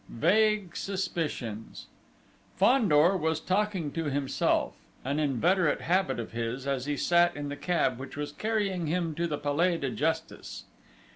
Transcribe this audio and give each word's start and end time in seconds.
XV 0.07 0.15
VAGUE 0.19 0.69
SUSPICIONS 0.75 1.85
Fandor 2.55 3.15
was 3.15 3.39
talking 3.39 3.91
to 3.91 4.05
himself 4.05 4.73
an 5.05 5.19
inveterate 5.19 5.81
habit 5.81 6.19
of 6.19 6.31
his 6.31 6.65
as 6.65 6.87
he 6.87 6.97
sat 6.97 7.35
in 7.35 7.49
the 7.49 7.55
cab 7.55 7.99
which 7.99 8.17
was 8.17 8.31
carrying 8.31 8.87
him 8.87 9.13
to 9.13 9.27
the 9.27 9.37
Palais 9.37 9.77
de 9.77 9.91
Justice. 9.91 10.63